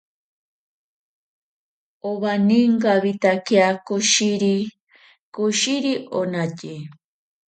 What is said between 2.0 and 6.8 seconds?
Owaninkawitakia koshiri koshiri onatye.